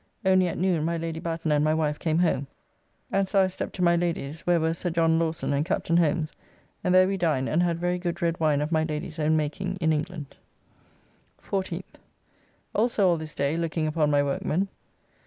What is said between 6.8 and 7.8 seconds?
and there we dined and had